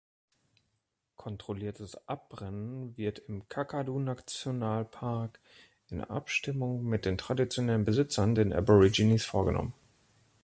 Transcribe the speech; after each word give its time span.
Kontrolliertes 1.15 2.07
Abbrennen 2.07 2.97
wird 2.97 3.19
im 3.19 3.47
Kakadu-Nationalpark 3.49 5.39
in 5.89 6.01
Abstimmung 6.03 6.83
mit 6.83 7.05
den 7.05 7.19
traditionellen 7.19 7.83
Besitzern, 7.83 8.33
den 8.33 8.51
Aborigines 8.51 9.23
vorgenommen. 9.23 9.75